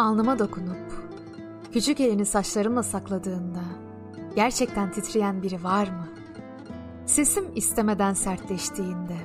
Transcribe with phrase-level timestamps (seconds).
[0.00, 0.76] Alnıma dokunup
[1.72, 3.62] küçük elini saçlarımla sakladığında
[4.36, 6.08] gerçekten titreyen biri var mı?
[7.06, 9.16] Sesim istemeden sertleştiğinde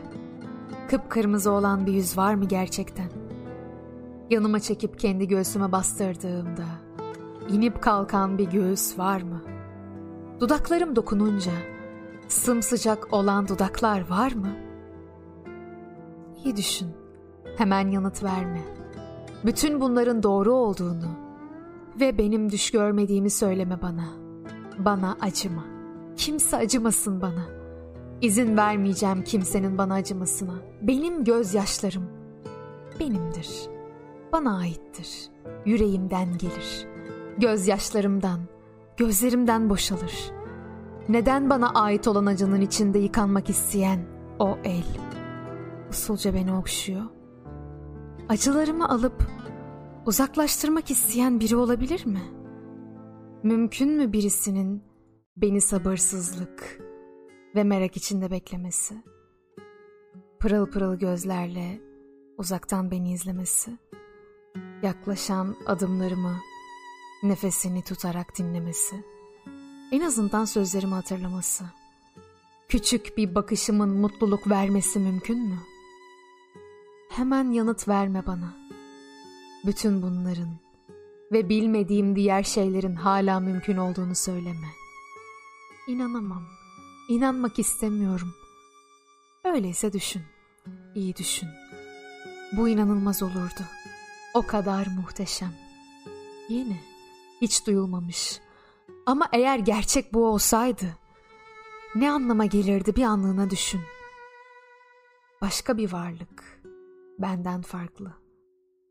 [0.90, 3.10] kıpkırmızı olan bir yüz var mı gerçekten?
[4.30, 6.66] Yanıma çekip kendi göğsüme bastırdığımda
[7.50, 9.42] inip kalkan bir göğüs var mı?
[10.40, 11.52] Dudaklarım dokununca
[12.28, 14.56] sımsıcak olan dudaklar var mı?
[16.44, 16.90] İyi düşün.
[17.58, 18.85] Hemen yanıt verme.
[19.46, 21.10] Bütün bunların doğru olduğunu
[22.00, 24.06] ve benim düş görmediğimi söyleme bana.
[24.78, 25.64] Bana acıma.
[26.18, 27.46] Kimse acımasın bana.
[28.22, 30.54] İzin vermeyeceğim kimsenin bana acımasına.
[30.82, 32.04] Benim gözyaşlarım
[33.00, 33.50] benimdir.
[34.32, 35.30] Bana aittir.
[35.66, 36.88] Yüreğimden gelir.
[37.38, 38.40] Gözyaşlarımdan,
[38.98, 40.32] gözlerimden boşalır.
[41.10, 44.00] Neden bana ait olan acının içinde yıkanmak isteyen
[44.40, 44.86] o el?
[45.90, 47.04] Usulca beni okşuyor.
[48.30, 49.28] Acılarımı alıp
[50.06, 52.22] uzaklaştırmak isteyen biri olabilir mi?
[53.44, 54.84] Mümkün mü birisinin
[55.38, 56.80] beni sabırsızlık
[57.56, 58.96] ve merak içinde beklemesi?
[60.40, 61.82] Pırıl pırıl gözlerle
[62.38, 63.72] uzaktan beni izlemesi?
[64.84, 66.38] Yaklaşan adımlarımı
[67.24, 68.96] nefesini tutarak dinlemesi?
[69.92, 71.64] En azından sözlerimi hatırlaması?
[72.70, 75.58] Küçük bir bakışımın mutluluk vermesi mümkün mü?
[77.16, 78.66] Hemen yanıt verme bana.''
[79.66, 80.58] bütün bunların
[81.32, 84.68] ve bilmediğim diğer şeylerin hala mümkün olduğunu söyleme.
[85.88, 86.44] İnanamam.
[87.10, 88.34] İnanmak istemiyorum.
[89.44, 90.22] Öyleyse düşün.
[90.96, 91.50] İyi düşün.
[92.52, 93.62] Bu inanılmaz olurdu.
[94.34, 95.54] O kadar muhteşem.
[96.50, 96.82] Yeni,
[97.42, 98.40] hiç duyulmamış.
[99.06, 100.98] Ama eğer gerçek bu olsaydı,
[101.96, 103.82] ne anlama gelirdi bir anlığına düşün.
[105.42, 106.55] Başka bir varlık,
[107.20, 108.26] benden farklı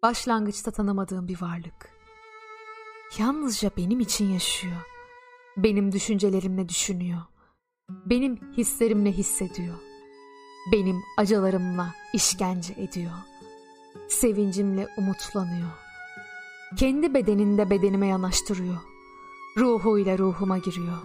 [0.05, 1.91] başlangıçta tanımadığım bir varlık.
[3.19, 4.77] Yalnızca benim için yaşıyor.
[5.57, 7.21] Benim düşüncelerimle düşünüyor.
[7.91, 9.75] Benim hislerimle hissediyor.
[10.73, 13.13] Benim acılarımla işkence ediyor.
[14.09, 15.71] Sevincimle umutlanıyor.
[16.77, 18.81] Kendi bedeninde bedenime yanaştırıyor.
[19.59, 21.03] Ruhuyla ruhuma giriyor.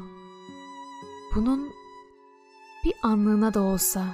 [1.35, 1.73] Bunun
[2.85, 4.05] bir anlığına da olsa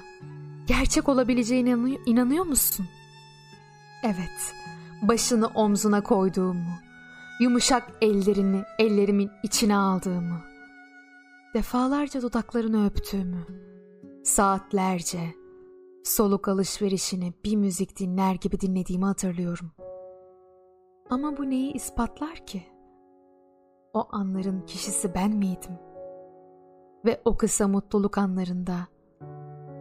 [0.67, 2.85] gerçek olabileceğine inanıyor musun?
[4.03, 4.53] Evet
[5.01, 6.69] başını omzuna koyduğumu,
[7.39, 10.41] yumuşak ellerini ellerimin içine aldığımı,
[11.53, 13.45] defalarca dudaklarını öptüğümü,
[14.23, 15.19] saatlerce
[16.03, 19.71] soluk alışverişini bir müzik dinler gibi dinlediğimi hatırlıyorum.
[21.09, 22.63] Ama bu neyi ispatlar ki?
[23.93, 25.79] O anların kişisi ben miydim?
[27.05, 28.87] Ve o kısa mutluluk anlarında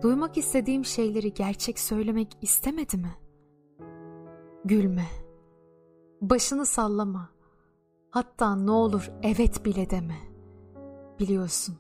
[0.05, 3.25] duymak istediğim şeyleri gerçek söylemek istemedi mi?''
[4.65, 5.07] Gülme.
[6.21, 7.29] Başını sallama.
[8.11, 10.17] Hatta ne olur evet bile deme.
[11.21, 11.77] Biliyorsun.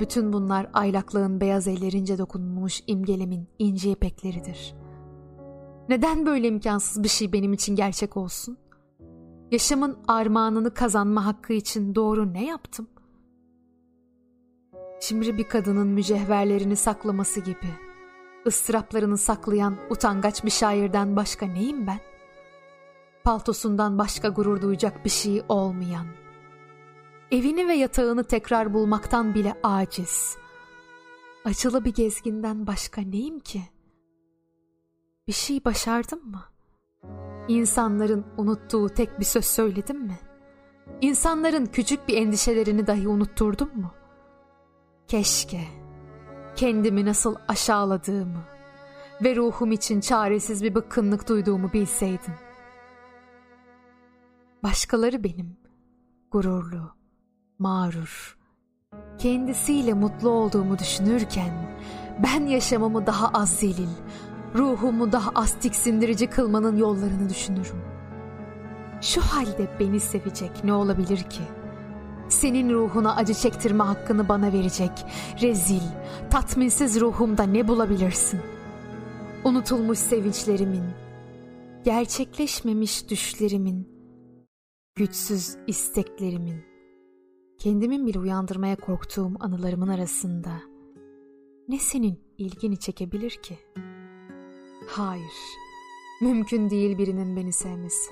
[0.00, 4.74] Bütün bunlar aylaklığın beyaz ellerince dokunulmuş imgelemin ince ipekleridir.
[5.88, 8.58] Neden böyle imkansız bir şey benim için gerçek olsun?
[9.50, 12.88] Yaşamın armağanını kazanma hakkı için doğru ne yaptım?
[15.00, 17.88] Şimdi bir kadının mücevherlerini saklaması gibi.''
[18.48, 22.00] ıstıraplarını saklayan utangaç bir şairden başka neyim ben?
[23.24, 26.06] Paltosundan başka gurur duyacak bir şey olmayan.
[27.30, 30.36] Evini ve yatağını tekrar bulmaktan bile aciz.
[31.44, 33.62] Acılı bir gezginden başka neyim ki?
[35.28, 36.44] Bir şey başardım mı?
[37.48, 40.18] İnsanların unuttuğu tek bir söz söyledim mi?
[41.00, 43.90] İnsanların küçük bir endişelerini dahi unutturdum mu?
[45.08, 45.60] Keşke
[46.56, 48.42] kendimi nasıl aşağıladığımı
[49.24, 52.34] ve ruhum için çaresiz bir bıkkınlık duyduğumu bilseydin.
[54.62, 55.56] Başkaları benim,
[56.30, 56.92] gururlu,
[57.58, 58.38] mağrur,
[59.18, 61.78] kendisiyle mutlu olduğumu düşünürken
[62.22, 63.94] ben yaşamımı daha az zelil,
[64.54, 67.82] ruhumu daha az tiksindirici kılmanın yollarını düşünürüm.
[69.00, 71.57] Şu halde beni sevecek ne olabilir ki?''
[72.40, 74.90] Senin ruhuna acı çektirme hakkını bana verecek
[75.42, 75.82] rezil,
[76.30, 78.40] tatminsiz ruhumda ne bulabilirsin?
[79.44, 80.84] Unutulmuş sevinçlerimin,
[81.84, 83.88] gerçekleşmemiş düşlerimin,
[84.94, 86.64] güçsüz isteklerimin,
[87.58, 90.52] kendimin bile uyandırmaya korktuğum anılarımın arasında
[91.68, 93.58] ne senin ilgini çekebilir ki?
[94.88, 95.34] Hayır,
[96.20, 98.10] mümkün değil birinin beni sevmesi.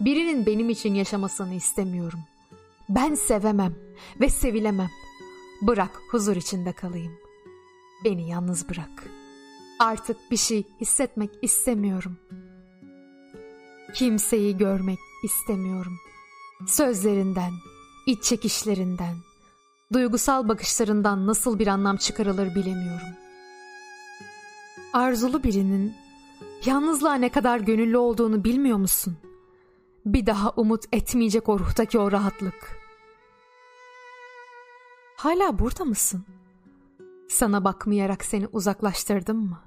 [0.00, 2.20] Birinin benim için yaşamasını istemiyorum.
[2.94, 3.74] Ben sevemem
[4.20, 4.90] ve sevilemem.
[5.62, 7.12] Bırak huzur içinde kalayım.
[8.04, 9.04] Beni yalnız bırak.
[9.78, 12.16] Artık bir şey hissetmek istemiyorum.
[13.94, 15.98] Kimseyi görmek istemiyorum.
[16.66, 17.52] Sözlerinden,
[18.06, 19.16] iç çekişlerinden,
[19.92, 23.08] duygusal bakışlarından nasıl bir anlam çıkarılır bilemiyorum.
[24.92, 25.94] Arzulu birinin
[26.64, 29.16] yalnızlığa ne kadar gönüllü olduğunu bilmiyor musun?
[30.06, 32.81] Bir daha umut etmeyecek o ruhtaki o rahatlık.
[35.22, 36.24] Hala burada mısın?
[37.28, 39.60] Sana bakmayarak seni uzaklaştırdım mı?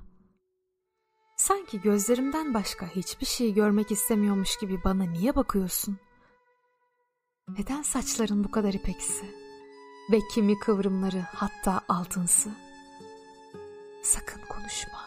[1.38, 5.98] Sanki gözlerimden başka hiçbir şey görmek istemiyormuş gibi bana niye bakıyorsun?
[7.48, 9.26] Neden saçların bu kadar ipeksi?
[10.12, 12.50] Ve kimi kıvrımları hatta altınsı?
[14.04, 15.00] Sakın konuşma.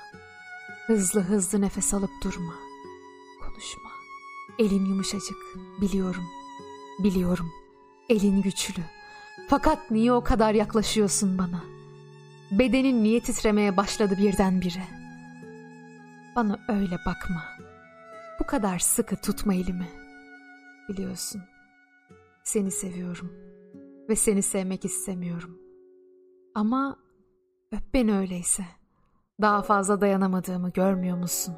[0.87, 2.55] Hızlı hızlı nefes alıp durma.
[3.41, 3.91] Konuşma.
[4.59, 5.56] Elin yumuşacık.
[5.81, 6.25] Biliyorum.
[6.99, 7.53] Biliyorum.
[8.09, 8.98] Elin güçlü.
[9.49, 11.62] Fakat niye o kadar yaklaşıyorsun bana?
[12.50, 14.82] Bedenin niye titremeye başladı birdenbire?
[16.37, 17.44] Bana öyle bakma.
[18.40, 19.88] Bu kadar sıkı tutma elimi.
[20.88, 21.43] Biliyorsun.
[22.44, 23.32] Seni seviyorum.
[24.08, 25.58] Ve seni sevmek istemiyorum.
[26.55, 26.96] Ama
[27.73, 28.64] öp beni öyleyse.
[29.41, 31.55] Daha fazla dayanamadığımı görmüyor musun?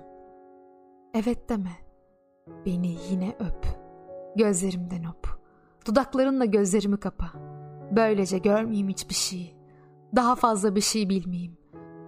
[1.15, 1.77] Evet deme.
[2.67, 3.67] Beni yine öp.
[4.37, 5.29] Gözlerimden öp.
[5.87, 7.33] Dudaklarınla gözlerimi kapa.
[7.91, 9.55] Böylece görmeyeyim hiçbir şeyi.
[10.17, 11.57] Daha fazla bir şey bilmeyeyim.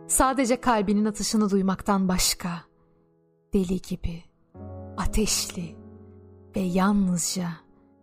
[0.08, 2.49] Sadece kalbinin atışını duymaktan başka.
[3.55, 4.23] Deli gibi,
[4.96, 5.76] ateşli
[6.56, 7.49] ve yalnızca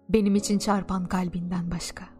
[0.10, 2.19] benim için çarpan kalbinden başka.''